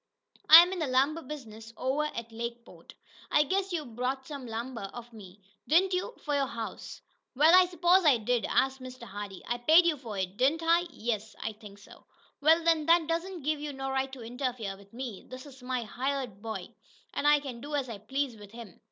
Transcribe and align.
"I'm 0.49 0.73
in 0.73 0.79
the 0.79 0.87
lumber 0.87 1.21
business 1.21 1.71
over 1.77 2.05
at 2.05 2.31
Lakeport. 2.31 2.95
I 3.29 3.43
guess 3.43 3.71
you 3.71 3.85
bought 3.85 4.25
some 4.25 4.47
lumber 4.47 4.89
of 4.95 5.13
me, 5.13 5.43
didn't 5.67 5.93
you, 5.93 6.15
for 6.23 6.33
your 6.33 6.47
house." 6.47 7.03
"Wa'al, 7.35 7.67
s'posin' 7.67 8.07
I 8.07 8.17
did?" 8.17 8.45
asked 8.49 8.81
Mr. 8.81 9.03
Hardee. 9.03 9.43
"I 9.47 9.59
paid 9.59 9.85
you 9.85 9.97
for 9.97 10.17
it, 10.17 10.37
didn't 10.37 10.63
I?" 10.63 10.87
"Yes, 10.89 11.35
I 11.39 11.53
think 11.53 11.77
so." 11.77 12.05
"Wa'al, 12.41 12.63
then 12.63 12.87
that 12.87 13.05
don't 13.05 13.43
give 13.43 13.59
you 13.59 13.73
no 13.73 13.91
right 13.91 14.11
to 14.13 14.23
interfere 14.23 14.75
with 14.75 14.91
me! 14.91 15.23
This 15.29 15.45
is 15.45 15.61
my 15.61 15.83
hired 15.83 16.41
boy, 16.41 16.69
an' 17.13 17.27
I 17.27 17.39
can 17.39 17.61
do 17.61 17.75
as 17.75 17.87
I 17.87 17.99
please 17.99 18.35
with 18.37 18.53
him." 18.53 18.79